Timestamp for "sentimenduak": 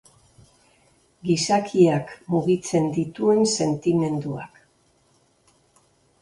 3.59-4.59